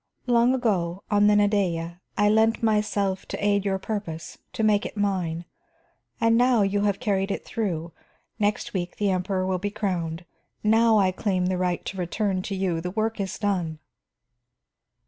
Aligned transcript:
Long 0.25 0.55
ago, 0.55 1.03
on 1.11 1.27
the 1.27 1.35
Nadeja, 1.35 2.01
I 2.17 2.27
lent 2.27 2.63
myself 2.63 3.27
to 3.27 3.45
aid 3.45 3.63
your 3.63 3.77
purpose, 3.77 4.39
to 4.53 4.63
make 4.63 4.83
it 4.83 4.97
mine. 4.97 5.45
And 6.19 6.35
now 6.35 6.63
you 6.63 6.81
have 6.85 6.99
carried 6.99 7.29
it 7.29 7.45
through; 7.45 7.93
next 8.39 8.73
week 8.73 8.95
the 8.95 9.11
Emperor 9.11 9.45
will 9.45 9.59
be 9.59 9.69
crowned. 9.69 10.25
Now 10.63 10.97
I 10.97 11.11
claim 11.11 11.45
the 11.45 11.57
right 11.59 11.85
to 11.85 11.97
return 11.99 12.41
to 12.41 12.55
you; 12.55 12.81
the 12.81 12.89
work 12.89 13.19
is 13.19 13.37
done." 13.37 13.77